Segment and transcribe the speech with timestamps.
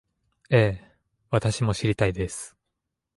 [0.49, 0.95] ええ、
[1.29, 2.55] 私も知りたいです